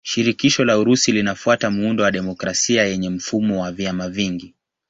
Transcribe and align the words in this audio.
Shirikisho 0.03 0.65
la 0.65 0.77
Urusi 0.79 1.11
linafuata 1.11 1.69
muundo 1.71 2.03
wa 2.03 2.11
demokrasia 2.11 2.85
yenye 2.85 3.09
mfumo 3.09 3.61
wa 3.61 3.71
vyama 3.71 4.09
vingi. 4.09 4.55